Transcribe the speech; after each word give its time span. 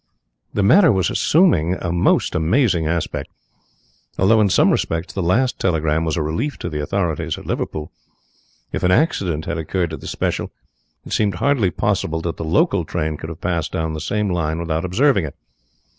The 0.51 0.63
matter 0.63 0.91
was 0.91 1.11
assuming 1.11 1.75
a 1.75 1.91
most 1.93 2.33
amazing 2.33 2.87
aspect, 2.87 3.29
although 4.17 4.41
in 4.41 4.49
some 4.49 4.71
respects 4.71 5.13
the 5.13 5.21
last 5.21 5.59
telegram 5.59 6.05
was 6.05 6.17
a 6.17 6.23
relief 6.23 6.57
to 6.57 6.69
the 6.69 6.81
authorities 6.81 7.37
at 7.37 7.45
Liverpool. 7.45 7.91
If 8.71 8.81
an 8.81 8.89
accident 8.89 9.45
had 9.45 9.59
occurred 9.59 9.91
to 9.91 9.97
the 9.97 10.07
special, 10.07 10.49
it 11.05 11.13
seemed 11.13 11.35
hardly 11.35 11.69
possible 11.69 12.19
that 12.21 12.37
the 12.37 12.43
local 12.43 12.83
train 12.83 13.15
could 13.15 13.29
have 13.29 13.41
passed 13.41 13.71
down 13.71 13.93
the 13.93 14.01
same 14.01 14.27
line 14.31 14.57
without 14.57 14.83
observing 14.85 15.25
it. 15.25 15.35